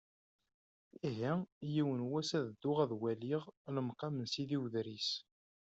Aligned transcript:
Ihi 1.09 1.31
yiwen 1.73 2.01
wass, 2.11 2.29
ad 2.39 2.45
dduɣ 2.49 2.77
ad 2.83 2.91
waliɣ 2.99 3.43
lemqam 3.75 4.15
n 4.17 4.25
Sidi 4.33 4.57
Udris. 4.65 5.09